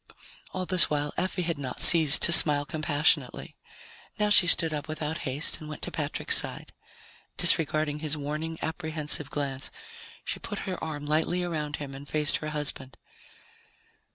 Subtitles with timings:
[0.51, 3.55] All this while Effie had not ceased to smile compassionately.
[4.17, 6.73] Now she stood up without haste and went to Patrick's side.
[7.37, 9.69] Disregarding his warning, apprehensive glance,
[10.25, 12.97] she put her arm lightly around him and faced her husband.